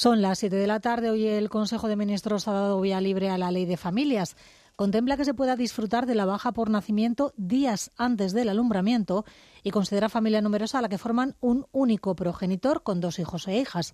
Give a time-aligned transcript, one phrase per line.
[0.00, 1.10] Son las 7 de la tarde.
[1.10, 4.34] Hoy el Consejo de Ministros ha dado vía libre a la Ley de Familias.
[4.74, 9.26] Contempla que se pueda disfrutar de la baja por nacimiento días antes del alumbramiento
[9.62, 13.58] y considera familia numerosa a la que forman un único progenitor con dos hijos e
[13.58, 13.92] hijas.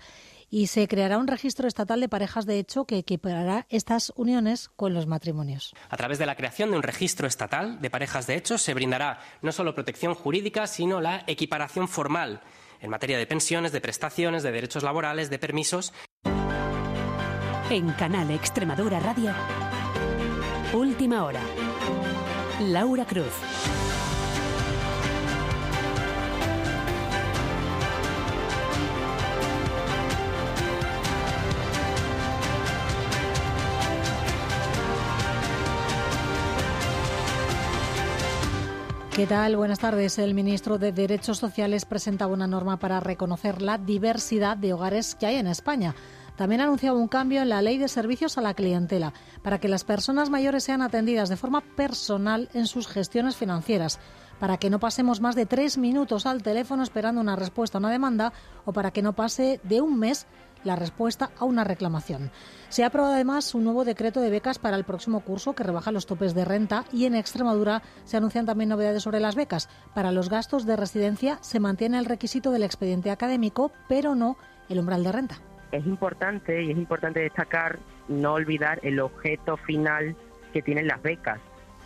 [0.49, 4.95] Y se creará un registro estatal de parejas de hecho que equiparará estas uniones con
[4.95, 5.75] los matrimonios.
[5.91, 9.19] A través de la creación de un registro estatal de parejas de hecho se brindará
[9.43, 12.43] no solo protección jurídica, sino la equiparación formal
[12.81, 15.93] en materia de pensiones, de prestaciones, de derechos laborales, de permisos.
[17.71, 19.33] En Canal Extremadura Radio,
[20.73, 21.41] Última Hora.
[22.61, 23.86] Laura Cruz.
[39.17, 39.57] ¿Qué tal?
[39.57, 40.19] Buenas tardes.
[40.19, 45.25] El ministro de Derechos Sociales presentaba una norma para reconocer la diversidad de hogares que
[45.25, 45.95] hay en España.
[46.37, 49.71] También ha anunciado un cambio en la ley de servicios a la clientela para que
[49.71, 53.99] las personas mayores sean atendidas de forma personal en sus gestiones financieras
[54.39, 57.91] para que no pasemos más de tres minutos al teléfono esperando una respuesta a una
[57.91, 58.35] demanda
[58.67, 60.27] o para que no pase de un mes
[60.67, 62.31] la respuesta a una reclamación.
[62.69, 65.93] Se ha aprobado además un nuevo decreto de becas para el próximo curso que rebaja
[65.93, 69.69] los topes de renta y en Extremadura se anuncian también novedades sobre las becas.
[69.95, 74.37] Para los gastos de residencia se mantiene el requisito del expediente académico, pero no
[74.69, 75.41] el umbral de renta.
[75.73, 77.79] Es importante y es importante destacar
[78.09, 80.17] no olvidar el objeto final
[80.53, 81.41] que tienen las becas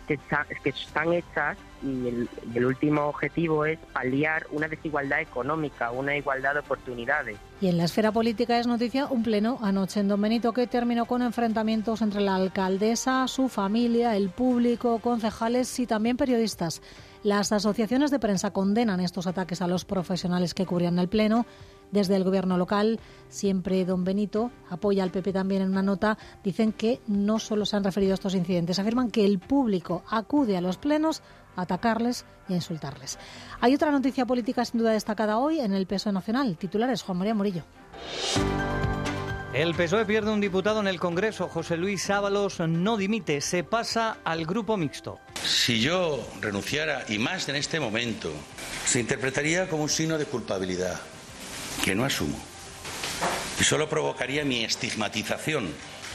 [0.07, 6.59] que, están hechas y el, último objetivo es paliar una desigualdad económica, una igualdad de
[6.59, 7.37] oportunidades.
[7.59, 11.05] Y en la esfera política es noticia un pleno anoche en Don Benito que terminó
[11.05, 16.81] con enfrentamientos entre la alcaldesa, su familia, el público, concejales y también periodistas.
[17.23, 21.45] Las asociaciones de prensa condenan estos ataques a los profesionales que cubrían el pleno
[21.91, 26.71] desde el gobierno local, siempre don Benito apoya al PP también en una nota, dicen
[26.71, 30.61] que no solo se han referido a estos incidentes, afirman que el público acude a
[30.61, 31.21] los plenos
[31.55, 33.17] atacarles y a insultarles.
[33.59, 36.57] Hay otra noticia política sin duda destacada hoy en el PSOE Nacional.
[36.57, 37.63] Titulares Juan María Murillo.
[39.53, 41.49] El PSOE pierde un diputado en el Congreso.
[41.49, 45.19] José Luis Ábalos no dimite, se pasa al grupo mixto.
[45.43, 48.31] Si yo renunciara, y más en este momento,
[48.85, 50.99] se interpretaría como un signo de culpabilidad
[51.83, 52.39] que no asumo.
[53.59, 55.67] Y solo provocaría mi estigmatización,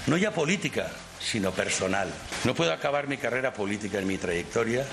[0.07, 2.09] no ya política, sino personal.
[2.45, 4.87] No puedo acabar mi carrera política en mi trayectoria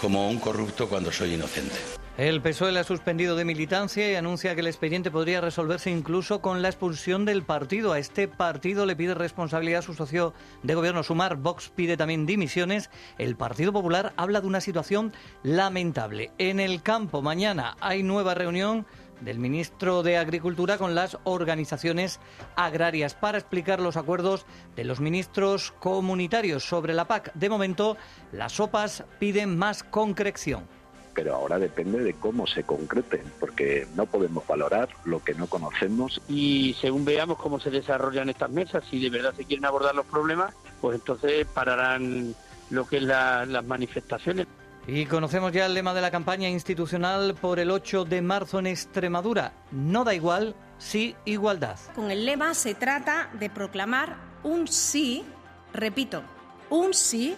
[0.00, 1.76] como un corrupto cuando soy inocente.
[2.18, 6.62] El PSOE ha suspendido de militancia y anuncia que el expediente podría resolverse incluso con
[6.62, 7.92] la expulsión del partido.
[7.92, 10.34] A este partido le pide responsabilidad a su socio
[10.64, 11.36] de gobierno Sumar.
[11.36, 12.90] Vox pide también dimisiones.
[13.18, 15.12] El Partido Popular habla de una situación
[15.44, 16.32] lamentable.
[16.38, 18.84] En el campo, mañana hay nueva reunión
[19.20, 22.20] del ministro de Agricultura con las organizaciones
[22.56, 24.46] agrarias para explicar los acuerdos
[24.76, 27.32] de los ministros comunitarios sobre la PAC.
[27.34, 27.96] De momento,
[28.32, 30.66] las sopas piden más concreción.
[31.14, 36.22] Pero ahora depende de cómo se concreten, porque no podemos valorar lo que no conocemos.
[36.28, 40.06] Y según veamos cómo se desarrollan estas mesas, si de verdad se quieren abordar los
[40.06, 42.36] problemas, pues entonces pararán
[42.70, 44.46] lo que es las manifestaciones.
[44.88, 48.68] Y conocemos ya el lema de la campaña institucional por el 8 de marzo en
[48.68, 49.52] Extremadura.
[49.70, 51.78] No da igual, sí igualdad.
[51.94, 55.26] Con el lema se trata de proclamar un sí,
[55.74, 56.22] repito,
[56.70, 57.36] un sí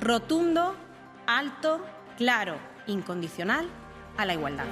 [0.00, 0.74] rotundo,
[1.28, 1.80] alto,
[2.18, 2.56] claro,
[2.88, 3.68] incondicional
[4.16, 4.66] a la igualdad.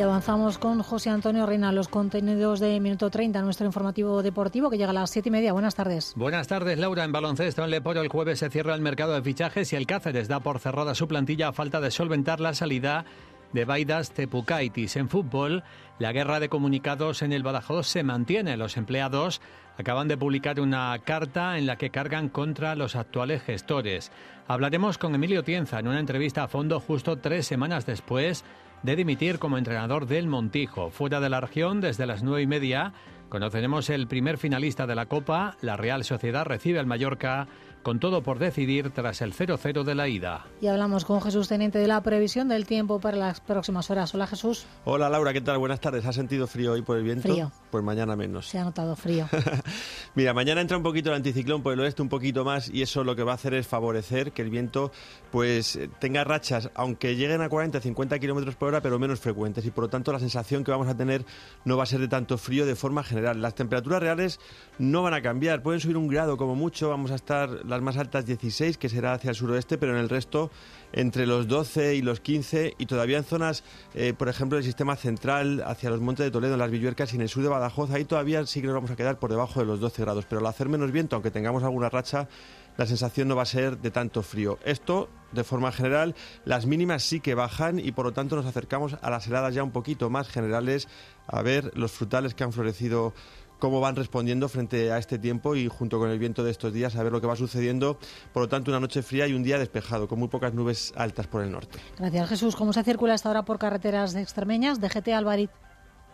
[0.00, 4.78] Y avanzamos con José Antonio Reina, los contenidos de Minuto 30, nuestro informativo deportivo que
[4.78, 5.52] llega a las siete y media.
[5.52, 6.14] Buenas tardes.
[6.16, 7.04] Buenas tardes, Laura.
[7.04, 10.26] En baloncesto, en Leporo el jueves se cierra el mercado de fichajes y el Cáceres
[10.26, 13.04] da por cerrada su plantilla a falta de solventar la salida
[13.52, 14.96] de Baidas Tepukaitis.
[14.96, 15.64] En fútbol,
[15.98, 18.56] la guerra de comunicados en el Badajoz se mantiene.
[18.56, 19.42] Los empleados
[19.76, 24.12] acaban de publicar una carta en la que cargan contra los actuales gestores.
[24.48, 28.44] Hablaremos con Emilio Tienza en una entrevista a fondo justo tres semanas después
[28.82, 30.90] de dimitir como entrenador del Montijo.
[30.90, 32.92] Fuera de la región, desde las nueve y media,
[33.28, 35.56] conoceremos el primer finalista de la Copa.
[35.60, 37.46] La Real Sociedad recibe al Mallorca
[37.82, 40.46] con todo por decidir tras el 0-0 de la ida.
[40.60, 44.14] Y hablamos con Jesús, teniente de la previsión del tiempo para las próximas horas.
[44.14, 44.66] Hola Jesús.
[44.84, 45.58] Hola Laura, ¿qué tal?
[45.58, 46.04] Buenas tardes.
[46.04, 47.28] ¿Has sentido frío hoy por el viento?
[47.28, 47.52] Frío.
[47.70, 48.48] Pues mañana menos.
[48.48, 49.28] Se ha notado frío.
[50.14, 53.04] Mira, mañana entra un poquito el anticiclón por el oeste, un poquito más, y eso
[53.04, 54.92] lo que va a hacer es favorecer que el viento
[55.30, 59.70] pues tenga rachas, aunque lleguen a 40, 50 kilómetros por hora, pero menos frecuentes, y
[59.70, 61.24] por lo tanto la sensación que vamos a tener
[61.64, 63.40] no va a ser de tanto frío de forma general.
[63.40, 64.40] Las temperaturas reales
[64.78, 67.96] no van a cambiar, pueden subir un grado como mucho, vamos a estar las más
[67.96, 70.50] altas 16, que será hacia el suroeste, pero en el resto
[70.92, 73.64] entre los 12 y los 15 y todavía en zonas,
[73.94, 77.16] eh, por ejemplo, del sistema central, hacia los montes de Toledo, en las Villuercas y
[77.16, 79.60] en el sur de Badajoz, ahí todavía sí que nos vamos a quedar por debajo
[79.60, 82.28] de los 12 grados, pero al hacer menos viento, aunque tengamos alguna racha,
[82.76, 84.58] la sensación no va a ser de tanto frío.
[84.64, 86.14] Esto, de forma general,
[86.44, 89.62] las mínimas sí que bajan y por lo tanto nos acercamos a las heladas ya
[89.62, 90.88] un poquito más generales,
[91.26, 93.12] a ver los frutales que han florecido
[93.60, 96.96] cómo van respondiendo frente a este tiempo y junto con el viento de estos días
[96.96, 97.98] a ver lo que va sucediendo.
[98.32, 101.28] Por lo tanto, una noche fría y un día despejado, con muy pocas nubes altas
[101.28, 101.78] por el norte.
[101.98, 102.56] Gracias, Jesús.
[102.56, 104.80] ¿Cómo se circula esta hora por carreteras extremeñas?
[104.80, 105.50] DGT Alvarit.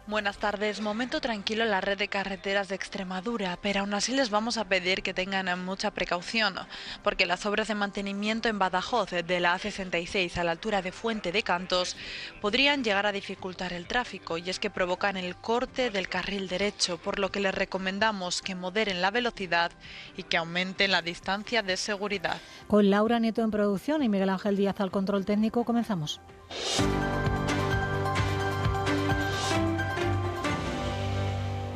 [0.09, 0.81] Buenas tardes.
[0.81, 4.65] Momento tranquilo en la red de carreteras de Extremadura, pero aún así les vamos a
[4.65, 6.55] pedir que tengan mucha precaución,
[7.03, 11.33] porque las obras de mantenimiento en Badajoz de la A66 a la altura de Fuente
[11.33, 11.97] de Cantos
[12.41, 16.99] podrían llegar a dificultar el tráfico y es que provocan el corte del carril derecho,
[16.99, 19.73] por lo que les recomendamos que moderen la velocidad
[20.17, 22.41] y que aumenten la distancia de seguridad.
[22.69, 26.21] Con Laura Nieto en producción y Miguel Ángel Díaz al control técnico, comenzamos.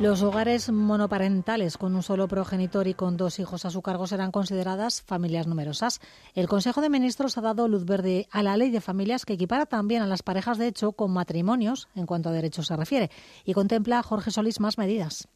[0.01, 4.31] Los hogares monoparentales con un solo progenitor y con dos hijos a su cargo serán
[4.31, 5.99] consideradas familias numerosas.
[6.33, 9.67] El Consejo de Ministros ha dado luz verde a la ley de familias que equipara
[9.67, 13.11] también a las parejas de hecho con matrimonios en cuanto a derechos se refiere
[13.45, 15.27] y contempla Jorge Solís más medidas.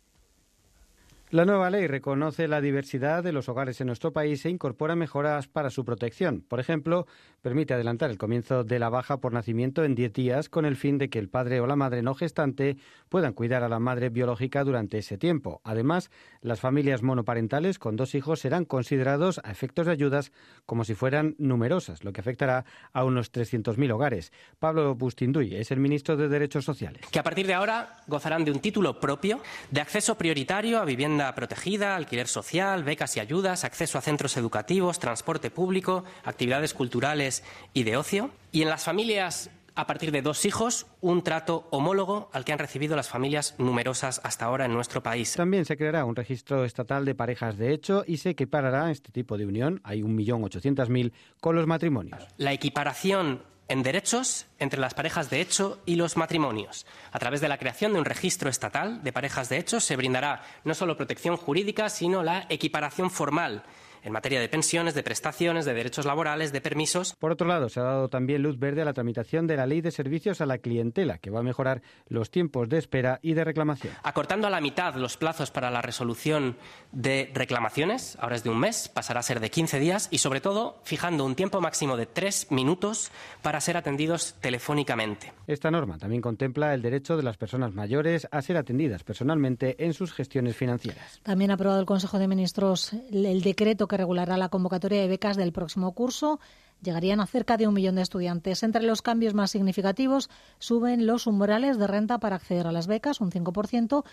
[1.29, 5.47] La nueva ley reconoce la diversidad de los hogares en nuestro país e incorpora mejoras
[5.47, 6.41] para su protección.
[6.47, 7.07] Por ejemplo,
[7.45, 10.97] permite adelantar el comienzo de la baja por nacimiento en 10 días con el fin
[10.97, 12.75] de que el padre o la madre no gestante
[13.07, 15.61] puedan cuidar a la madre biológica durante ese tiempo.
[15.63, 16.09] Además,
[16.41, 20.31] las familias monoparentales con dos hijos serán considerados a efectos de ayudas
[20.65, 24.33] como si fueran numerosas, lo que afectará a unos 300.000 hogares.
[24.57, 27.05] Pablo Bustinduy es el ministro de Derechos Sociales.
[27.11, 29.39] Que a partir de ahora gozarán de un título propio
[29.69, 34.97] de acceso prioritario a vivienda protegida, alquiler social, becas y ayudas, acceso a centros educativos,
[34.97, 37.34] transporte público, actividades culturales
[37.73, 38.31] y de ocio.
[38.51, 42.59] Y en las familias a partir de dos hijos, un trato homólogo al que han
[42.59, 45.33] recibido las familias numerosas hasta ahora en nuestro país.
[45.33, 49.37] También se creará un registro estatal de parejas de hecho y se equiparará este tipo
[49.37, 51.11] de unión, hay 1.800.000,
[51.41, 52.25] con los matrimonios.
[52.37, 56.85] La equiparación en derechos entre las parejas de hecho y los matrimonios.
[57.11, 60.43] A través de la creación de un registro estatal de parejas de hecho se brindará
[60.63, 63.63] no solo protección jurídica, sino la equiparación formal
[64.05, 67.15] en materia de pensiones, de prestaciones, de derechos laborales, de permisos.
[67.15, 69.81] Por otro lado, se ha dado también luz verde a la tramitación de la Ley
[69.81, 73.43] de Servicios a la Clientela, que va a mejorar los tiempos de espera y de
[73.43, 73.93] reclamación.
[74.03, 76.55] Acortando a la mitad los plazos para la resolución
[76.91, 80.39] de reclamaciones, ahora es de un mes, pasará a ser de 15 días y, sobre
[80.39, 83.11] todo, fijando un tiempo máximo de tres minutos
[83.41, 85.33] para ser atendidos telefónicamente.
[85.47, 89.93] Esta norma también contempla el derecho de las personas mayores a ser atendidas personalmente en
[89.93, 91.19] sus gestiones financieras.
[91.23, 95.37] También ha aprobado el Consejo de Ministros el decreto que regulará la convocatoria de becas
[95.37, 96.39] del próximo curso.
[96.81, 98.63] Llegarían a cerca de un millón de estudiantes.
[98.63, 103.21] Entre los cambios más significativos suben los umbrales de renta para acceder a las becas,
[103.21, 104.03] un 5%,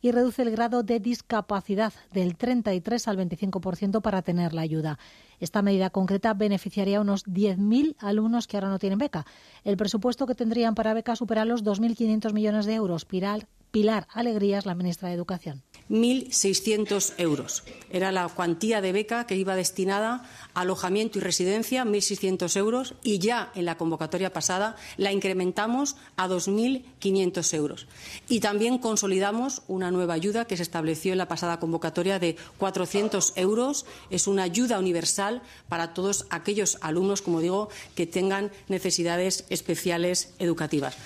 [0.00, 4.98] y reduce el grado de discapacidad del 33 al 25% para tener la ayuda.
[5.40, 9.26] Esta medida concreta beneficiaría a unos 10.000 alumnos que ahora no tienen beca.
[9.64, 13.04] El presupuesto que tendrían para beca supera los 2.500 millones de euros.
[13.04, 15.62] Pilar, Pilar Alegrías, la ministra de Educación.
[15.90, 17.64] 1.600 euros.
[17.90, 20.24] Era la cuantía de beca que iba destinada
[20.54, 26.28] a alojamiento y residencia, 1.600 euros, y ya en la convocatoria pasada la incrementamos a
[26.28, 27.86] 2.500 euros.
[28.28, 33.32] Y también consolidamos una nueva ayuda que se estableció en la pasada convocatoria de 400
[33.36, 33.86] euros.
[34.10, 40.96] Es una ayuda universal para todos aquellos alumnos, como digo, que tengan necesidades especiales educativas.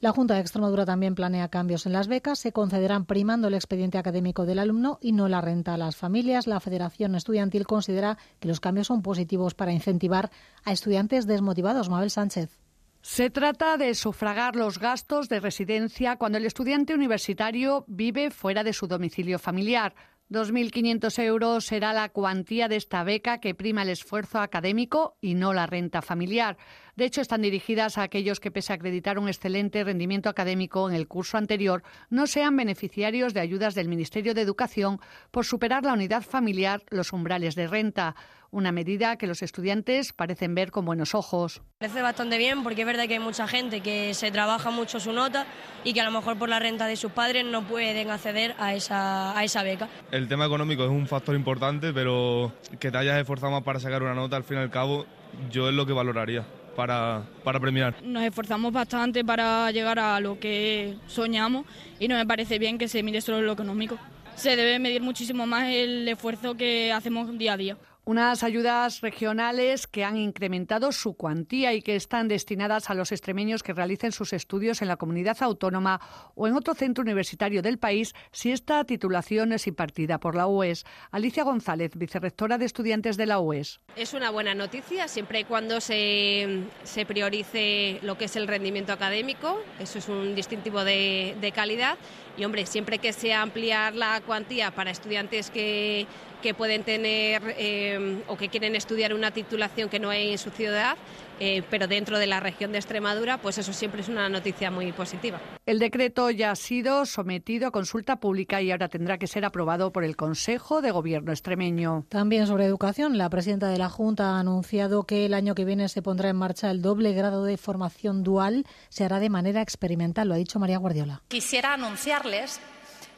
[0.00, 2.38] La Junta de Extremadura también planea cambios en las becas.
[2.38, 6.46] Se concederán primando el expediente académico del alumno y no la renta a las familias.
[6.46, 10.30] La Federación Estudiantil considera que los cambios son positivos para incentivar
[10.64, 11.88] a estudiantes desmotivados.
[11.88, 12.58] Mabel Sánchez.
[13.02, 18.72] Se trata de sufragar los gastos de residencia cuando el estudiante universitario vive fuera de
[18.72, 19.94] su domicilio familiar.
[20.30, 25.54] 2.500 euros será la cuantía de esta beca que prima el esfuerzo académico y no
[25.54, 26.58] la renta familiar.
[26.96, 30.96] De hecho, están dirigidas a aquellos que, pese a acreditar un excelente rendimiento académico en
[30.96, 35.94] el curso anterior, no sean beneficiarios de ayudas del Ministerio de Educación por superar la
[35.94, 38.14] unidad familiar, los umbrales de renta
[38.50, 41.62] una medida que los estudiantes parecen ver con buenos ojos.
[41.78, 45.12] Parece bastante bien porque es verdad que hay mucha gente que se trabaja mucho su
[45.12, 45.46] nota
[45.84, 48.74] y que a lo mejor por la renta de sus padres no pueden acceder a
[48.74, 49.88] esa, a esa beca.
[50.10, 54.02] El tema económico es un factor importante, pero que te hayas esforzado más para sacar
[54.02, 55.06] una nota, al fin y al cabo,
[55.50, 56.46] yo es lo que valoraría.
[56.76, 57.96] Para, para, premiar.
[58.04, 61.66] Nos esforzamos bastante para llegar a lo que soñamos
[61.98, 63.98] y no me parece bien que se mire solo lo económico.
[64.36, 67.76] Se debe medir muchísimo más el esfuerzo que hacemos día a día.
[68.08, 73.62] Unas ayudas regionales que han incrementado su cuantía y que están destinadas a los extremeños
[73.62, 76.00] que realicen sus estudios en la comunidad autónoma
[76.34, 80.86] o en otro centro universitario del país si esta titulación es impartida por la UES.
[81.10, 83.80] Alicia González, vicerrectora de estudiantes de la UES.
[83.94, 86.64] Es una buena noticia siempre y cuando se,
[87.06, 89.60] priorice lo que es el rendimiento académico.
[89.78, 91.98] Eso es un distintivo de calidad.
[92.38, 96.06] Y hombre, siempre que sea ampliar la cuantía para estudiantes que
[96.42, 100.50] que pueden tener eh, o que quieren estudiar una titulación que no hay en su
[100.50, 100.96] ciudad,
[101.40, 104.92] eh, pero dentro de la región de Extremadura, pues eso siempre es una noticia muy
[104.92, 105.40] positiva.
[105.66, 109.92] El decreto ya ha sido sometido a consulta pública y ahora tendrá que ser aprobado
[109.92, 112.04] por el Consejo de Gobierno extremeño.
[112.08, 115.88] También sobre educación, la presidenta de la Junta ha anunciado que el año que viene
[115.88, 118.64] se pondrá en marcha el doble grado de formación dual.
[118.88, 121.22] Se hará de manera experimental, lo ha dicho María Guardiola.
[121.28, 122.60] Quisiera anunciarles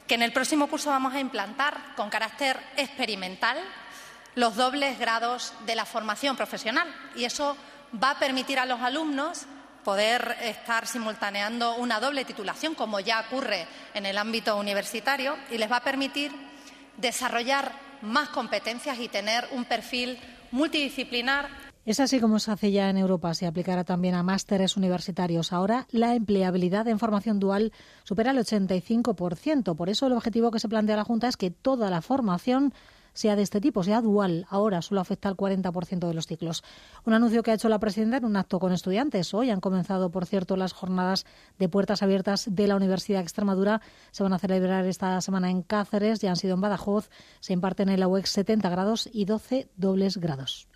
[0.07, 3.57] que en el próximo curso vamos a implantar con carácter experimental
[4.35, 7.57] los dobles grados de la formación profesional y eso
[7.93, 9.47] va a permitir a los alumnos
[9.85, 15.71] poder estar simultaneando una doble titulación, como ya ocurre en el ámbito universitario, y les
[15.71, 16.33] va a permitir
[16.99, 20.19] desarrollar más competencias y tener un perfil
[20.51, 21.49] multidisciplinar
[21.87, 23.33] es así como se hace ya en Europa.
[23.35, 25.53] Se aplicará también a másteres universitarios.
[25.53, 27.73] Ahora la empleabilidad en formación dual
[28.05, 29.75] supera el 85%.
[29.75, 32.75] Por eso el objetivo que se plantea la Junta es que toda la formación
[33.13, 34.47] sea de este tipo, sea dual.
[34.49, 36.63] Ahora solo afecta al 40% de los ciclos.
[37.05, 39.35] Un anuncio que ha hecho la presidenta en un acto con estudiantes.
[39.35, 41.27] Hoy han comenzado, por cierto, las jornadas
[41.59, 43.81] de puertas abiertas de la Universidad de Extremadura.
[44.11, 47.11] Se van a celebrar esta semana en Cáceres, ya han sido en Badajoz.
[47.41, 50.69] Se imparten en la UEX 70 grados y 12 dobles grados.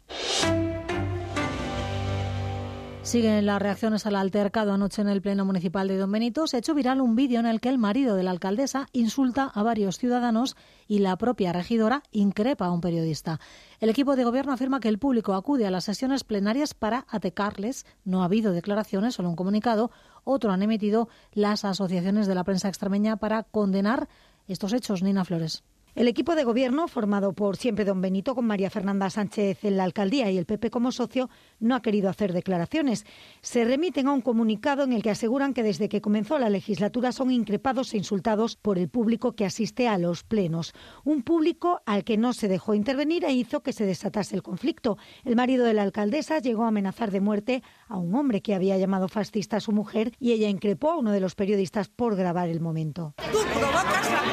[3.04, 6.46] Siguen las reacciones al altercado anoche en el Pleno Municipal de Don Benito.
[6.46, 9.44] Se ha hecho viral un vídeo en el que el marido de la alcaldesa insulta
[9.54, 10.56] a varios ciudadanos
[10.88, 13.40] y la propia regidora increpa a un periodista.
[13.78, 17.84] El equipo de gobierno afirma que el público acude a las sesiones plenarias para atacarles.
[18.06, 19.90] No ha habido declaraciones, solo un comunicado.
[20.24, 24.08] Otro han emitido las asociaciones de la prensa extremeña para condenar
[24.48, 25.02] estos hechos.
[25.02, 25.62] Nina Flores.
[25.94, 29.84] El equipo de gobierno, formado por siempre don Benito con María Fernanda Sánchez en la
[29.84, 33.06] alcaldía y el PP como socio, no ha querido hacer declaraciones.
[33.42, 37.12] Se remiten a un comunicado en el que aseguran que desde que comenzó la legislatura
[37.12, 40.72] son increpados e insultados por el público que asiste a los plenos.
[41.04, 44.98] Un público al que no se dejó intervenir e hizo que se desatase el conflicto.
[45.24, 48.76] El marido de la alcaldesa llegó a amenazar de muerte a un hombre que había
[48.78, 52.48] llamado fascista a su mujer y ella increpó a uno de los periodistas por grabar
[52.48, 53.14] el momento.
[53.30, 54.24] Tú provocas la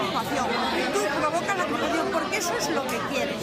[2.41, 3.35] eso es lo que quieres.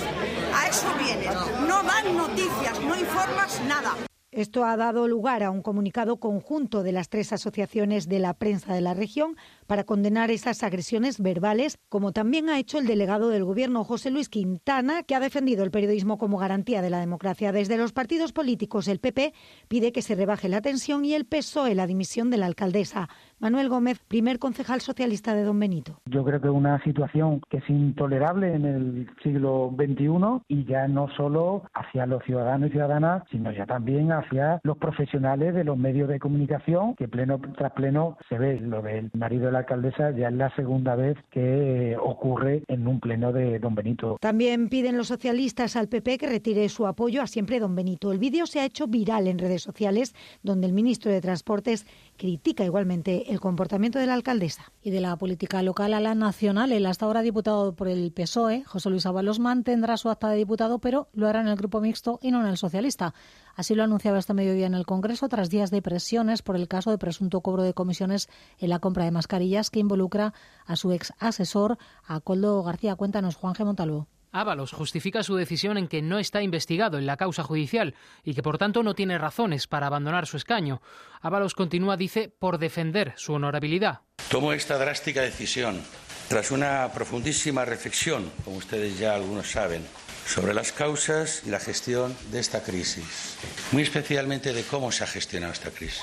[0.52, 1.30] A eso vienes.
[1.68, 3.94] No dan no informas nada.
[4.30, 8.74] Esto ha dado lugar a un comunicado conjunto de las tres asociaciones de la prensa
[8.74, 9.36] de la región
[9.66, 14.28] para condenar esas agresiones verbales, como también ha hecho el delegado del Gobierno, José Luis
[14.28, 17.52] Quintana, que ha defendido el periodismo como garantía de la democracia.
[17.52, 19.32] Desde los partidos políticos, el PP
[19.66, 23.08] pide que se rebaje la tensión y el PSOE la dimisión de la alcaldesa.
[23.40, 26.00] Manuel Gómez, primer concejal socialista de Don Benito.
[26.06, 30.88] Yo creo que es una situación que es intolerable en el siglo XXI y ya
[30.88, 35.78] no solo hacia los ciudadanos y ciudadanas, sino ya también hacia los profesionales de los
[35.78, 40.10] medios de comunicación, que pleno tras pleno se ve lo del marido de la alcaldesa,
[40.10, 44.16] ya es la segunda vez que ocurre en un pleno de Don Benito.
[44.20, 48.10] También piden los socialistas al PP que retire su apoyo a siempre Don Benito.
[48.10, 51.86] El vídeo se ha hecho viral en redes sociales, donde el ministro de Transportes
[52.18, 54.72] critica igualmente el comportamiento de la alcaldesa.
[54.82, 58.64] Y de la política local a la nacional, el hasta ahora diputado por el PSOE,
[58.64, 62.18] José Luis Ábalos, mantendrá su acta de diputado, pero lo hará en el grupo mixto
[62.20, 63.14] y no en el socialista.
[63.54, 66.90] Así lo anunciaba este mediodía en el Congreso tras días de presiones por el caso
[66.90, 70.34] de presunto cobro de comisiones en la compra de mascarillas que involucra
[70.66, 72.96] a su ex asesor, a Coldo García.
[72.96, 73.64] Cuéntanos, Juan G.
[73.64, 74.08] Montalvo.
[74.32, 77.94] Ábalos justifica su decisión en que no está investigado en la causa judicial
[78.24, 80.82] y que por tanto no tiene razones para abandonar su escaño.
[81.20, 84.00] Ábalos continúa, dice, por defender su honorabilidad.
[84.30, 85.82] Tomo esta drástica decisión
[86.28, 89.82] tras una profundísima reflexión, como ustedes ya algunos saben,
[90.26, 93.38] sobre las causas y la gestión de esta crisis,
[93.72, 96.02] muy especialmente de cómo se ha gestionado esta crisis.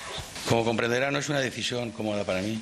[0.50, 2.60] Como comprenderá, no es una decisión cómoda para mí,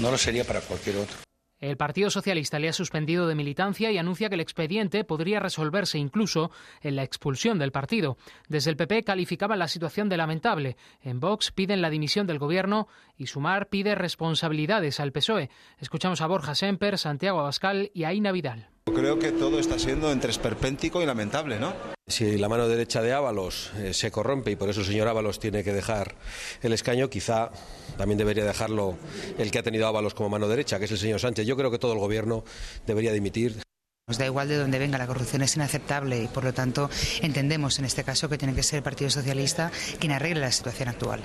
[0.00, 1.16] no lo sería para cualquier otro.
[1.62, 5.96] El Partido Socialista le ha suspendido de militancia y anuncia que el expediente podría resolverse
[5.96, 6.50] incluso
[6.80, 8.16] en la expulsión del partido.
[8.48, 10.76] Desde el PP calificaban la situación de lamentable.
[11.02, 15.50] En Vox piden la dimisión del gobierno y Sumar pide responsabilidades al PSOE.
[15.78, 18.71] Escuchamos a Borja Semper, Santiago Abascal y Aina Vidal.
[18.84, 21.72] Creo que todo está siendo entre esperpéntico y lamentable, ¿no?
[22.06, 25.38] Si la mano derecha de Ábalos eh, se corrompe y por eso el señor Ábalos
[25.38, 26.16] tiene que dejar
[26.62, 27.50] el escaño, quizá
[27.96, 28.96] también debería dejarlo
[29.38, 31.46] el que ha tenido Ábalos como mano derecha, que es el señor Sánchez.
[31.46, 32.44] Yo creo que todo el gobierno
[32.86, 33.62] debería dimitir.
[34.08, 36.90] Nos da igual de dónde venga, la corrupción es inaceptable y por lo tanto
[37.22, 39.70] entendemos en este caso que tiene que ser el Partido Socialista
[40.00, 41.22] quien arregle la situación actual.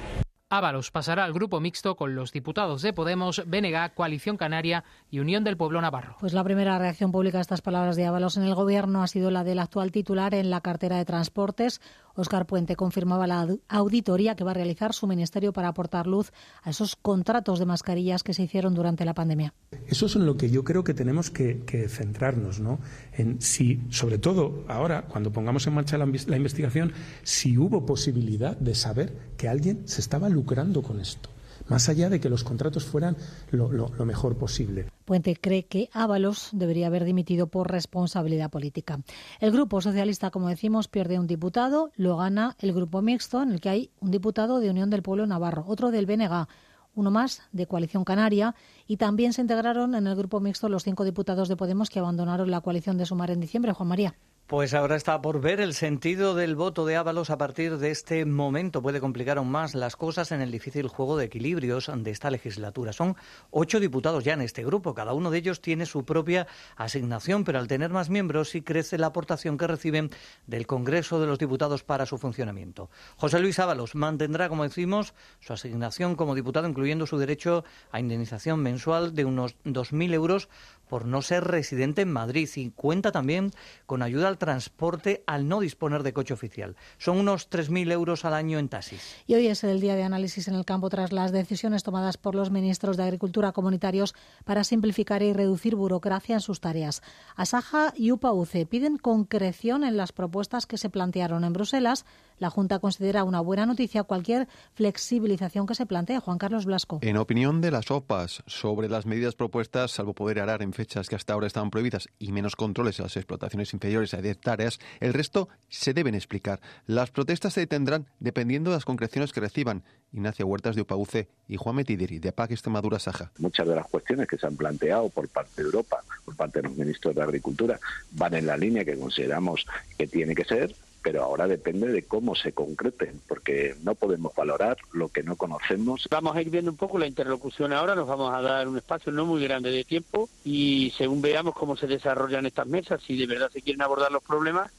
[0.50, 5.44] Ábalos pasará al grupo mixto con los diputados de Podemos, BNG, Coalición Canaria y Unión
[5.44, 6.16] del Pueblo Navarro.
[6.22, 9.30] Pues la primera reacción pública a estas palabras de Ábalos en el Gobierno ha sido
[9.30, 11.82] la del actual titular en la cartera de Transportes.
[12.18, 16.32] Óscar Puente confirmaba la auditoría que va a realizar su ministerio para aportar luz
[16.64, 19.54] a esos contratos de mascarillas que se hicieron durante la pandemia.
[19.88, 22.80] Eso es en lo que yo creo que tenemos que, centrarnos, ¿no?
[23.14, 26.94] En si, sobre todo ahora, cuando pongamos en marcha la, investigación,
[27.24, 31.30] si hubo posibilidad de saber que alguien se estaba lucrando con esto
[31.68, 33.18] más allá de que los contratos fueran
[33.52, 34.88] lo, mejor posible.
[35.08, 39.00] Puente cree que Ábalos debería haber dimitido por responsabilidad política.
[39.40, 43.62] El Grupo Socialista, como decimos, pierde un diputado, lo gana el Grupo Mixto, en el
[43.62, 46.48] que hay un diputado de Unión del Pueblo Navarro, otro del BNG,
[46.94, 48.54] uno más de Coalición Canaria
[48.86, 52.52] y también se integraron en el Grupo Mixto los cinco diputados de Podemos que abandonaron
[52.52, 53.72] la coalición de Sumar en diciembre.
[53.72, 54.14] Juan María.
[54.48, 58.24] Pues ahora está por ver el sentido del voto de Ábalos a partir de este
[58.24, 58.82] momento.
[58.82, 62.94] Puede complicar aún más las cosas en el difícil juego de equilibrios de esta legislatura.
[62.94, 63.18] Son
[63.52, 64.94] ocho diputados ya en este grupo.
[64.94, 68.98] Cada uno de ellos tiene su propia asignación, pero al tener más miembros sí crece
[68.98, 70.12] la aportación que reciben
[70.46, 72.90] del Congreso de los Diputados para su funcionamiento.
[73.18, 78.62] José Luis Ábalos mantendrá, como decimos, su asignación como diputado, incluyendo su derecho a indemnización
[78.62, 80.48] mensual de unos 2.000 euros
[80.88, 83.52] por no ser residente en Madrid y cuenta también
[83.86, 86.76] con ayuda al transporte al no disponer de coche oficial.
[86.98, 89.16] Son unos 3.000 euros al año en taxis.
[89.26, 92.36] Y hoy es el día de análisis en el campo tras las decisiones tomadas por
[92.36, 94.16] los ministros de Agricultura comunitarios
[94.46, 97.02] para simplificar y reducir burocracia en sus tareas.
[97.36, 102.06] Asaja y UPAUCE piden concreción en las propuestas que se plantearon en Bruselas.
[102.40, 106.20] La Junta considera una buena noticia cualquier flexibilización que se plantee.
[106.20, 107.00] Juan Carlos Blasco.
[107.02, 111.16] En opinión de las OPAs sobre las medidas propuestas, salvo poder arar en fechas que
[111.16, 115.14] hasta ahora estaban prohibidas y menos controles a las explotaciones inferiores a 10 hectáreas, el
[115.14, 116.62] resto se deben explicar.
[116.86, 119.84] Las protestas se detendrán dependiendo de las concreciones que reciban.
[120.14, 123.32] Ignacio Huertas de UPAUCE y Juan Metidiri de APAC Extremadura Saja.
[123.40, 126.70] Muchas de las cuestiones que se han planteado por parte de Europa, por parte de
[126.70, 127.80] los ministros de Agricultura,
[128.12, 129.66] van en la línea que consideramos
[129.98, 130.74] que tiene que ser
[131.08, 136.06] pero ahora depende de cómo se concreten, porque no podemos valorar lo que no conocemos.
[136.12, 139.14] Vamos a ir viendo un poco la interlocución ahora, nos vamos a dar un espacio
[139.14, 143.26] no muy grande de tiempo y según veamos cómo se desarrollan estas mesas, si de
[143.26, 144.70] verdad se quieren abordar los problemas,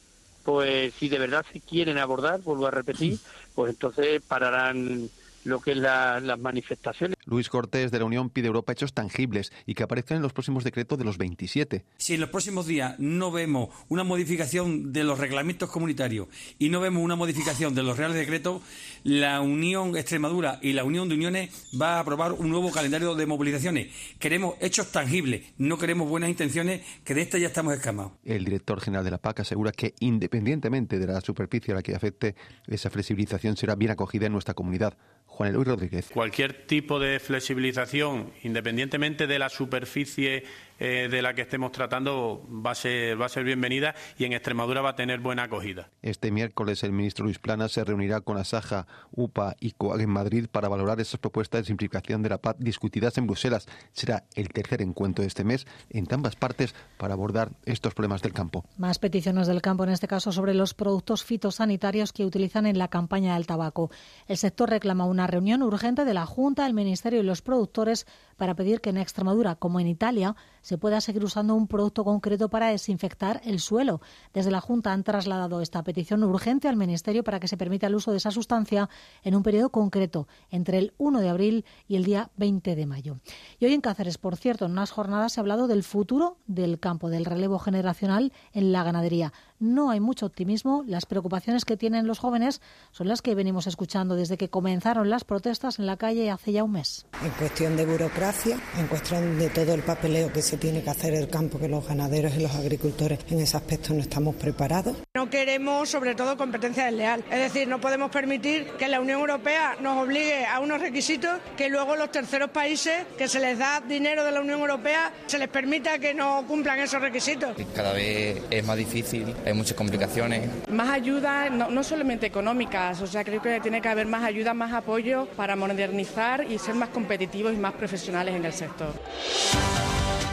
[0.44, 3.18] pues si de verdad se quieren abordar, vuelvo a repetir,
[3.54, 5.08] pues entonces pararán
[5.48, 7.16] lo que es la, las manifestaciones.
[7.24, 10.32] Luis Cortés de la Unión pide a Europa hechos tangibles y que aparezcan en los
[10.32, 11.84] próximos decretos de los 27.
[11.98, 16.80] Si en los próximos días no vemos una modificación de los reglamentos comunitarios y no
[16.80, 18.62] vemos una modificación de los reales decretos,
[19.04, 23.26] la Unión Extremadura y la Unión de Uniones va a aprobar un nuevo calendario de
[23.26, 23.88] movilizaciones.
[24.18, 28.12] Queremos hechos tangibles, no queremos buenas intenciones, que de esta ya estamos escamados.
[28.24, 31.94] El director general de la PAC asegura que independientemente de la superficie a la que
[31.94, 32.34] afecte,
[32.66, 34.96] esa flexibilización será bien acogida en nuestra comunidad.
[35.38, 36.08] Juan Eloy Rodríguez.
[36.12, 40.42] Cualquier tipo de flexibilización, independientemente de la superficie
[40.78, 44.32] eh, de la que estemos tratando, va a, ser, va a ser bienvenida y en
[44.32, 45.90] Extremadura va a tener buena acogida.
[46.02, 50.46] Este miércoles el ministro Luis Plana se reunirá con Asaja, UPA y COAG en Madrid
[50.50, 53.66] para valorar esas propuestas de simplificación de la PAC discutidas en Bruselas.
[53.92, 58.32] Será el tercer encuentro de este mes entre ambas partes para abordar estos problemas del
[58.32, 58.64] campo.
[58.76, 62.88] Más peticiones del campo, en este caso sobre los productos fitosanitarios que utilizan en la
[62.88, 63.90] campaña del tabaco.
[64.26, 68.54] El sector reclama una reunión urgente de la Junta, el Ministerio y los productores para
[68.54, 70.36] pedir que en Extremadura, como en Italia,
[70.68, 74.02] se pueda seguir usando un producto concreto para desinfectar el suelo.
[74.34, 77.94] Desde la Junta han trasladado esta petición urgente al Ministerio para que se permita el
[77.94, 78.90] uso de esa sustancia
[79.22, 83.16] en un periodo concreto, entre el 1 de abril y el día 20 de mayo.
[83.58, 86.78] Y hoy en Cáceres, por cierto, en unas jornadas se ha hablado del futuro del
[86.78, 89.32] campo, del relevo generacional en la ganadería.
[89.60, 90.84] No hay mucho optimismo.
[90.86, 92.60] Las preocupaciones que tienen los jóvenes
[92.92, 96.62] son las que venimos escuchando desde que comenzaron las protestas en la calle hace ya
[96.62, 97.06] un mes.
[97.24, 101.14] En cuestión de burocracia, en cuestión de todo el papeleo que se tiene que hacer
[101.14, 104.96] el campo, que los ganaderos y los agricultores en ese aspecto no estamos preparados.
[105.14, 107.24] No queremos, sobre todo, competencia desleal.
[107.30, 111.68] Es decir, no podemos permitir que la Unión Europea nos obligue a unos requisitos que
[111.68, 115.48] luego los terceros países, que se les da dinero de la Unión Europea, se les
[115.48, 117.56] permita que no cumplan esos requisitos.
[117.74, 120.48] Cada vez es más difícil, hay muchas complicaciones.
[120.68, 124.52] Más ayuda, no, no solamente económicas, o sea, creo que tiene que haber más ayuda,
[124.54, 128.92] más apoyo para modernizar y ser más competitivos y más profesionales en el sector.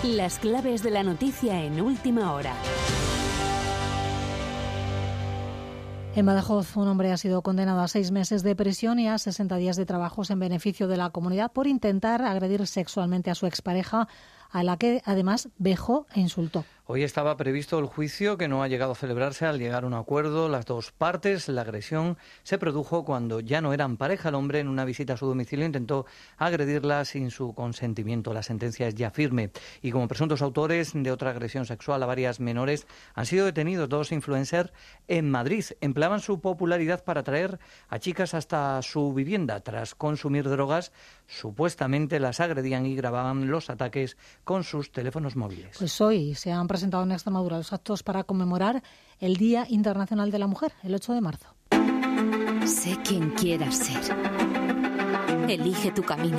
[0.04, 2.54] Las claves de la noticia en última hora.
[6.16, 9.58] En Badajoz, un hombre ha sido condenado a seis meses de prisión y a 60
[9.58, 14.08] días de trabajos en beneficio de la comunidad por intentar agredir sexualmente a su expareja,
[14.50, 16.64] a la que además vejó e insultó.
[16.88, 19.96] Hoy estaba previsto el juicio que no ha llegado a celebrarse al llegar a un
[19.96, 21.50] acuerdo las dos partes.
[21.50, 24.30] La agresión se produjo cuando ya no eran pareja.
[24.30, 26.06] El hombre en una visita a su domicilio intentó
[26.38, 28.36] agredirla sin su consentimiento.
[28.36, 29.50] La sentencia es ya firme.
[29.82, 34.12] Y como presuntos autores de otra agresión sexual a varias menores han sido detenidos dos
[34.12, 34.72] influencers
[35.08, 35.66] en Madrid.
[35.82, 37.58] Empleaban su popularidad para atraer
[37.90, 39.60] a chicas hasta su vivienda.
[39.62, 40.92] Tras consumir drogas,
[41.26, 45.78] supuestamente las agredían y grababan los ataques con sus teléfonos móviles.
[45.80, 48.84] Pues hoy se han presentado en Extremadura los actos para conmemorar
[49.20, 51.56] el Día Internacional de la Mujer, el 8 de marzo.
[52.66, 54.14] Sé quien quieras ser.
[55.48, 56.38] Elige tu camino.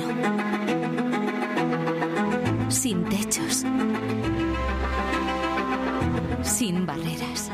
[2.69, 3.65] Sin techos.
[6.43, 7.49] Sin barreras.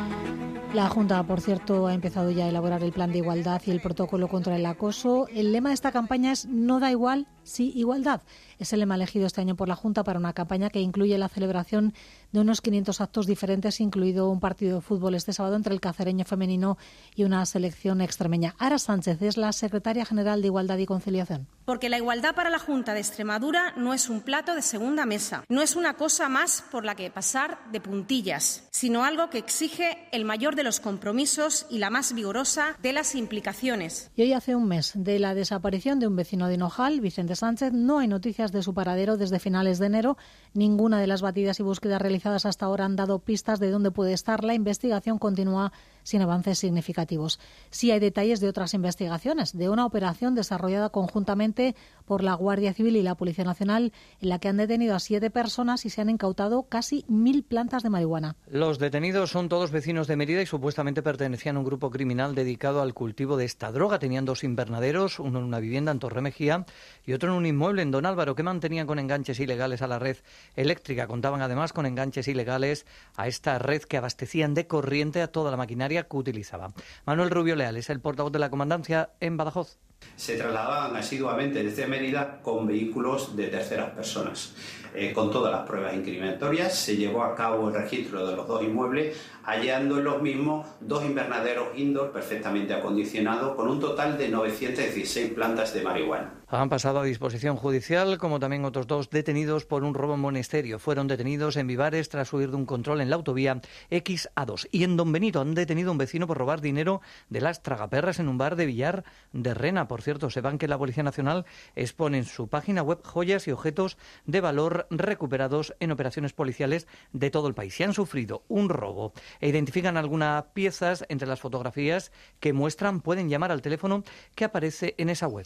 [0.73, 3.79] La Junta, por cierto, ha empezado ya a elaborar el plan de igualdad y el
[3.79, 5.29] protocolo contra el acoso.
[5.29, 8.21] El lema de esta campaña es No da igual, sí igualdad.
[8.59, 11.29] Es el lema elegido este año por la Junta para una campaña que incluye la
[11.29, 11.93] celebración
[12.31, 16.25] de unos 500 actos diferentes, incluido un partido de fútbol este sábado entre el cacereño
[16.25, 16.77] femenino
[17.15, 18.55] y una selección extremeña.
[18.57, 21.47] Ara Sánchez es la secretaria general de Igualdad y Conciliación.
[21.65, 25.43] Porque la igualdad para la Junta de Extremadura no es un plato de segunda mesa,
[25.47, 30.09] no es una cosa más por la que pasar de puntillas, sino algo que exige
[30.11, 34.11] el mayor de los compromisos y la más vigorosa de las implicaciones.
[34.15, 37.73] Y hoy hace un mes de la desaparición de un vecino de Hinojal, Vicente Sánchez,
[37.73, 40.17] no hay noticias de su paradero desde finales de enero.
[40.55, 44.13] Ninguna de las batidas y búsquedas realizadas hasta ahora han dado pistas de dónde puede
[44.13, 44.43] estar.
[44.43, 45.71] La investigación continúa
[46.03, 47.39] sin avances significativos.
[47.71, 52.97] Sí hay detalles de otras investigaciones, de una operación desarrollada conjuntamente por la Guardia Civil
[52.97, 56.09] y la Policía Nacional, en la que han detenido a siete personas y se han
[56.09, 58.35] incautado casi mil plantas de marihuana.
[58.47, 62.81] Los detenidos son todos vecinos de Mérida y supuestamente pertenecían a un grupo criminal dedicado
[62.81, 63.97] al cultivo de esta droga.
[63.97, 66.65] Tenían dos invernaderos, uno en una vivienda en Torre Mejía
[67.05, 69.97] y otro en un inmueble en Don Álvaro, que mantenían con enganches ilegales a la
[69.97, 70.17] red
[70.55, 71.07] eléctrica.
[71.07, 75.57] Contaban además con enganches ilegales a esta red que abastecían de corriente a toda la
[75.57, 76.73] maquinaria que utilizaba.
[77.05, 79.77] Manuel Rubio Leal es el portavoz de la comandancia en Badajoz.
[80.15, 84.53] Se trasladaban asiduamente desde Mérida con vehículos de terceras personas.
[84.95, 88.61] Eh, con todas las pruebas incriminatorias se llevó a cabo el registro de los dos
[88.61, 95.33] inmuebles, hallando en los mismos dos invernaderos indoor perfectamente acondicionados con un total de 916
[95.33, 96.42] plantas de marihuana.
[96.55, 100.77] Han pasado a disposición judicial, como también otros dos detenidos por un robo en Monesterio.
[100.77, 104.67] Fueron detenidos en Vivares tras huir de un control en la autovía XA2.
[104.71, 108.19] Y en Don Benito han detenido a un vecino por robar dinero de las tragaperras
[108.19, 109.87] en un bar de Villar de Rena.
[109.87, 113.97] Por cierto, sepan que la Policía Nacional expone en su página web joyas y objetos
[114.27, 117.73] de valor recuperados en operaciones policiales de todo el país.
[117.73, 123.27] Si han sufrido un robo e identifican algunas piezas entre las fotografías que muestran, pueden
[123.27, 124.03] llamar al teléfono
[124.35, 125.45] que aparece en esa web.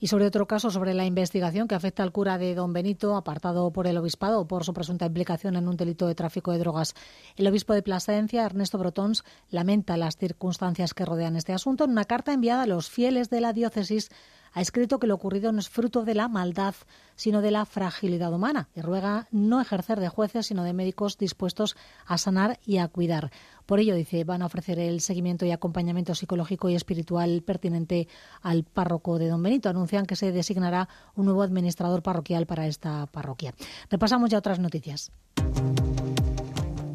[0.00, 3.70] Y sobre otro caso, sobre la investigación que afecta al cura de Don Benito, apartado
[3.72, 6.94] por el obispado por su presunta implicación en un delito de tráfico de drogas.
[7.36, 12.04] El obispo de Plasencia, Ernesto Brotons, lamenta las circunstancias que rodean este asunto en una
[12.04, 14.10] carta enviada a los fieles de la diócesis
[14.54, 16.74] ha escrito que lo ocurrido no es fruto de la maldad,
[17.16, 21.76] sino de la fragilidad humana y ruega no ejercer de jueces, sino de médicos dispuestos
[22.06, 23.30] a sanar y a cuidar.
[23.66, 28.08] Por ello, dice, van a ofrecer el seguimiento y acompañamiento psicológico y espiritual pertinente
[28.42, 29.68] al párroco de Don Benito.
[29.68, 33.54] Anuncian que se designará un nuevo administrador parroquial para esta parroquia.
[33.90, 35.10] Repasamos ya otras noticias.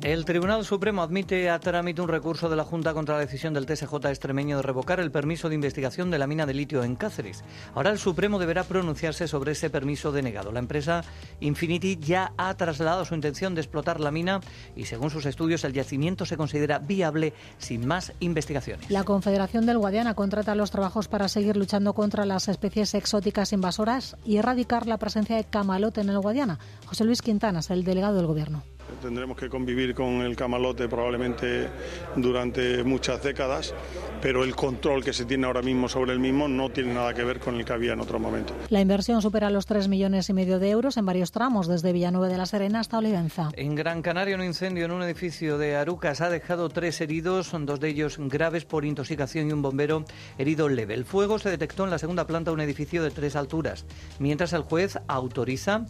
[0.10, 3.68] El Tribunal Supremo admite a trámite un recurso de la Junta contra la decisión del
[3.68, 7.44] TSJ extremeño de revocar el permiso de investigación de la mina de litio en Cáceres.
[7.76, 10.52] Ahora el Supremo deberá pronunciarse sobre ese permiso denegado.
[10.52, 11.04] La empresa
[11.42, 14.40] Infinity ya ha trasladado su intención de explotar la mina
[14.76, 18.90] y según sus estudios el yacimiento se considera viable sin más investigaciones.
[18.90, 24.18] La Confederación del Guadiana contrata los trabajos para seguir luchando contra las especies exóticas invasoras
[24.26, 26.58] y erradicar la presencia de camalote en el Guadiana.
[26.88, 28.64] José Luis Quintanas, el delegado del Gobierno.
[29.02, 31.68] Tendremos que convivir con el camalote probablemente
[32.16, 33.74] durante muchas décadas,
[34.22, 37.24] pero el control que se tiene ahora mismo sobre el mismo no tiene nada que
[37.24, 38.54] ver con el que había en otro momento.
[38.70, 42.28] La inversión supera los 3 millones y medio de euros en varios tramos, desde Villanueva
[42.28, 43.50] de la Serena hasta Olivenza.
[43.54, 47.80] En Gran Canaria, un incendio en un edificio de Arucas ha dejado tres heridos, dos
[47.80, 50.04] de ellos graves por intoxicación y un bombero
[50.38, 50.94] herido leve.
[50.94, 53.86] El fuego se detectó en la segunda planta de un edificio de tres alturas,
[54.20, 55.86] mientras el juez autoriza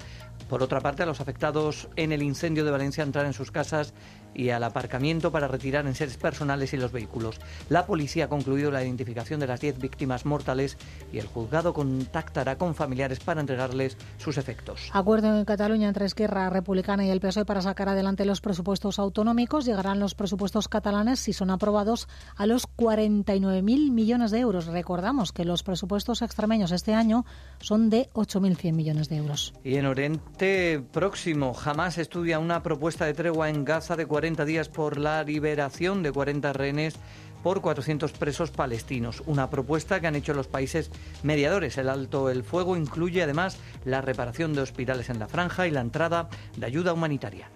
[0.49, 3.93] por otra parte, a los afectados en el incendio de Valencia entrar en sus casas
[4.33, 7.39] y al aparcamiento para retirar en seres personales y los vehículos.
[7.69, 10.77] La policía ha concluido la identificación de las 10 víctimas mortales
[11.13, 14.89] y el juzgado contactará con familiares para entregarles sus efectos.
[14.93, 19.65] Acuerdo en Cataluña entre Esquerra Republicana y el PSOE para sacar adelante los presupuestos autonómicos.
[19.65, 24.65] Llegarán los presupuestos catalanes, si son aprobados, a los 49.000 millones de euros.
[24.67, 27.25] Recordamos que los presupuestos extremeños este año
[27.59, 29.53] son de 8.100 millones de euros.
[29.63, 31.53] Y en Oriente Oriente Próximo.
[31.53, 36.12] Jamás estudia una propuesta de tregua en Gaza de 40 días por la liberación de
[36.12, 36.95] 40 rehenes
[37.41, 39.23] por 400 presos palestinos.
[39.25, 40.91] Una propuesta que han hecho los países
[41.23, 41.77] mediadores.
[41.77, 45.82] El alto el fuego incluye además la reparación de hospitales en la franja y la
[45.82, 47.49] entrada de ayuda humanitaria.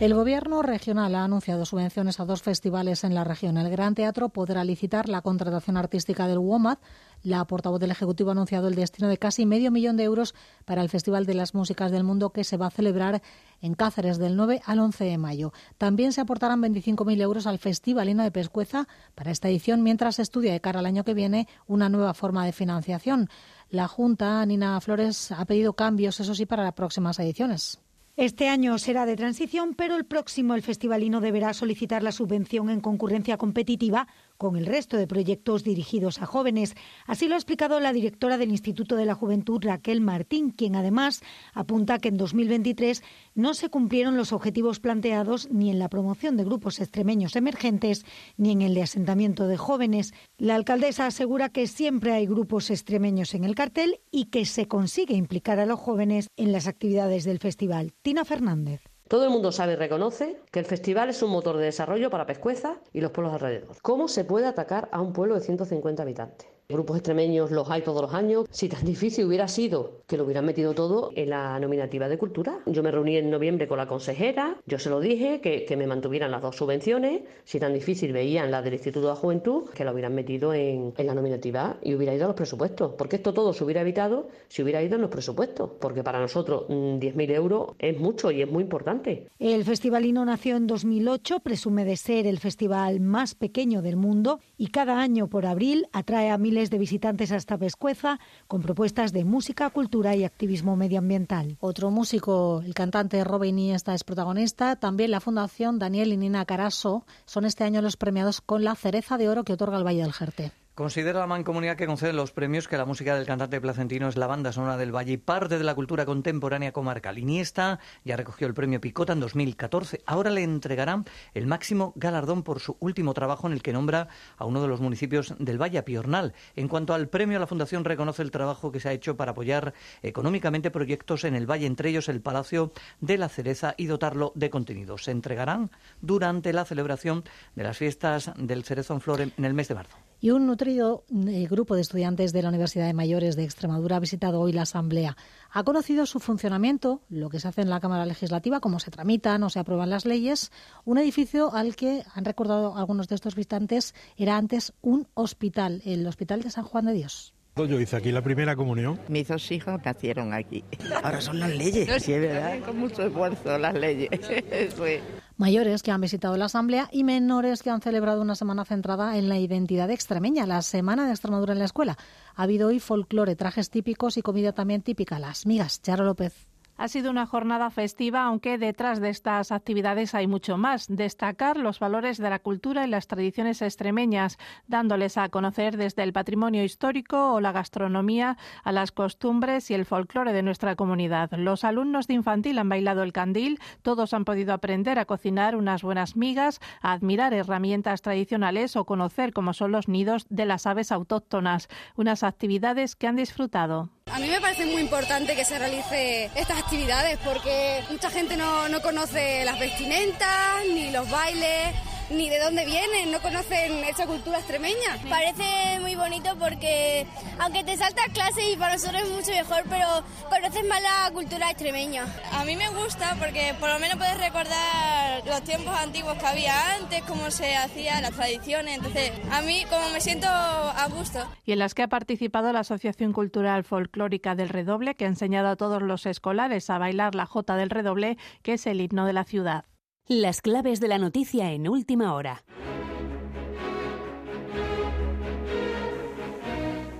[0.00, 3.56] El Gobierno regional ha anunciado subvenciones a dos festivales en la región.
[3.56, 6.78] El Gran Teatro podrá licitar la contratación artística del WOMAD.
[7.22, 10.82] La portavoz del Ejecutivo ha anunciado el destino de casi medio millón de euros para
[10.82, 13.22] el Festival de las Músicas del Mundo que se va a celebrar
[13.60, 15.52] en Cáceres del 9 al 11 de mayo.
[15.78, 20.60] También se aportarán 25.000 euros al Festivalino de Pescueza para esta edición mientras estudia de
[20.60, 23.28] cara al año que viene una nueva forma de financiación.
[23.70, 27.83] La Junta, Nina Flores, ha pedido cambios, eso sí, para las próximas ediciones.
[28.16, 32.80] Este año será de transición, pero el próximo el festivalino deberá solicitar la subvención en
[32.80, 36.74] concurrencia competitiva con el resto de proyectos dirigidos a jóvenes.
[37.06, 41.22] Así lo ha explicado la directora del Instituto de la Juventud, Raquel Martín, quien además
[41.52, 43.02] apunta que en 2023
[43.34, 48.04] no se cumplieron los objetivos planteados ni en la promoción de grupos extremeños emergentes
[48.36, 50.14] ni en el de asentamiento de jóvenes.
[50.38, 55.14] La alcaldesa asegura que siempre hay grupos extremeños en el cartel y que se consigue
[55.14, 57.92] implicar a los jóvenes en las actividades del festival.
[58.02, 58.93] Tina Fernández.
[59.08, 62.24] Todo el mundo sabe y reconoce que el festival es un motor de desarrollo para
[62.24, 63.76] Pescueza y los pueblos alrededor.
[63.82, 66.53] ¿Cómo se puede atacar a un pueblo de 150 habitantes?
[66.68, 68.46] Grupos extremeños los hay todos los años.
[68.50, 72.60] Si tan difícil hubiera sido que lo hubieran metido todo en la nominativa de cultura.
[72.66, 76.30] Yo me reuní en noviembre con la consejera, yo se lo dije, que, me mantuvieran
[76.30, 77.22] las dos subvenciones.
[77.44, 80.94] Si tan difícil veían la del Instituto de la Juventud, que la hubieran metido en,
[80.96, 82.92] en la nominativa y hubiera ido a los presupuestos.
[82.96, 85.70] Porque esto todo se hubiera evitado si hubiera ido en los presupuestos.
[85.80, 89.28] Porque para nosotros 10.000 mm, euros es mucho y es muy importante.
[89.38, 94.68] El Festivalino nació en 2008, presume de ser el festival más pequeño del mundo y
[94.68, 100.14] cada año por abril atrae a de visitantes hasta Pescueza con propuestas de música, cultura
[100.14, 101.56] y activismo medioambiental.
[101.60, 104.76] Otro músico, el cantante Robin Iniesta es protagonista.
[104.76, 109.18] También la Fundación Daniel y Nina Caraso son este año los premiados con la cereza
[109.18, 110.52] de oro que otorga el Valle del Jerte.
[110.74, 114.26] Considera la mancomunidad que concede los premios que la música del cantante placentino es la
[114.26, 117.16] banda sonora del Valle y parte de la cultura contemporánea comarcal.
[117.16, 120.02] Iniesta ya recogió el premio Picota en 2014.
[120.04, 124.46] Ahora le entregarán el máximo galardón por su último trabajo en el que nombra a
[124.46, 126.34] uno de los municipios del Valle, Piornal.
[126.56, 129.74] En cuanto al premio, la Fundación reconoce el trabajo que se ha hecho para apoyar
[130.02, 134.50] económicamente proyectos en el Valle, entre ellos el Palacio de la Cereza y dotarlo de
[134.50, 134.98] contenido.
[134.98, 137.22] Se entregarán durante la celebración
[137.54, 139.98] de las fiestas del Cerezo en Flor en el mes de marzo.
[140.24, 144.00] Y un nutrido eh, grupo de estudiantes de la Universidad de Mayores de Extremadura ha
[144.00, 145.18] visitado hoy la Asamblea.
[145.50, 149.42] Ha conocido su funcionamiento, lo que se hace en la Cámara Legislativa, cómo se tramitan
[149.42, 150.50] o se aprueban las leyes.
[150.86, 156.06] Un edificio al que, han recordado algunos de estos visitantes, era antes un hospital, el
[156.06, 157.33] Hospital de San Juan de Dios.
[157.56, 158.98] Yo hice aquí la primera comunión.
[159.08, 160.64] Mis dos hijos nacieron aquí.
[161.04, 162.02] Ahora son las leyes.
[162.02, 162.58] Sí, ¿verdad?
[162.60, 164.10] Con mucho esfuerzo las leyes.
[165.36, 169.28] mayores que han visitado la Asamblea y menores que han celebrado una semana centrada en
[169.28, 171.96] la identidad extremeña, la Semana de Extremadura en la escuela.
[172.34, 175.20] Ha habido hoy folclore, trajes típicos y comida también típica.
[175.20, 176.48] Las migas, Charo López.
[176.76, 180.86] Ha sido una jornada festiva, aunque detrás de estas actividades hay mucho más.
[180.88, 186.12] Destacar los valores de la cultura y las tradiciones extremeñas, dándoles a conocer desde el
[186.12, 191.30] patrimonio histórico o la gastronomía a las costumbres y el folclore de nuestra comunidad.
[191.32, 195.82] Los alumnos de infantil han bailado el candil, todos han podido aprender a cocinar unas
[195.82, 200.90] buenas migas, a admirar herramientas tradicionales o conocer cómo son los nidos de las aves
[200.90, 203.90] autóctonas, unas actividades que han disfrutado.
[204.12, 208.68] A mí me parece muy importante que se realice estas actividades porque mucha gente no,
[208.68, 211.74] no conoce las vestimentas ni los bailes
[212.10, 214.98] ni de dónde vienen, no conocen esa cultura extremeña.
[215.08, 217.06] Parece muy bonito porque
[217.38, 219.86] aunque te saltas clases y para nosotros es mucho mejor, pero
[220.28, 222.06] conoces más la cultura extremeña.
[222.32, 226.74] A mí me gusta porque por lo menos puedes recordar los tiempos antiguos que había
[226.74, 231.20] antes, cómo se hacía, las tradiciones, entonces a mí como me siento a gusto.
[231.44, 235.48] Y en las que ha participado la Asociación Cultural Folclórica del Redoble, que ha enseñado
[235.48, 239.12] a todos los escolares a bailar la Jota del Redoble, que es el himno de
[239.12, 239.64] la ciudad.
[240.06, 242.44] Las claves de la noticia en última hora.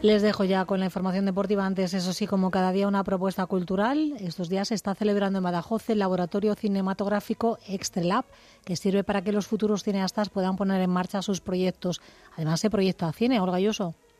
[0.01, 1.67] Les dejo ya con la información deportiva.
[1.67, 4.15] Antes, eso sí, como cada día, una propuesta cultural.
[4.21, 8.25] Estos días se está celebrando en Badajoz el laboratorio cinematográfico Extrelab,
[8.65, 12.01] que sirve para que los futuros cineastas puedan poner en marcha sus proyectos.
[12.37, 13.59] Además, se proyecta cine, Olga.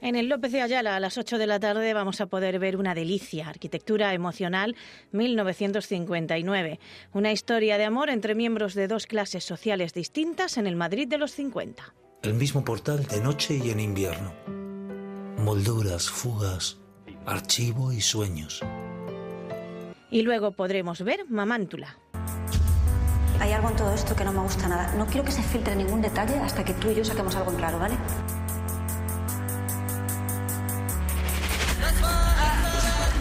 [0.05, 2.77] En el López de Ayala, a las 8 de la tarde, vamos a poder ver
[2.77, 4.77] una delicia, Arquitectura Emocional
[5.13, 6.79] 1959.
[7.15, 11.17] Una historia de amor entre miembros de dos clases sociales distintas en el Madrid de
[11.17, 11.95] los 50.
[12.23, 14.35] El mismo portal de noche y en invierno.
[15.39, 16.77] Molduras, fugas,
[17.25, 18.61] archivo y sueños.
[20.11, 21.99] Y luego podremos ver Mamántula.
[23.41, 24.95] Hay algo en todo esto que no me gusta nada.
[24.99, 27.57] No quiero que se filtre ningún detalle hasta que tú y yo saquemos algo en
[27.57, 27.97] claro, ¿vale?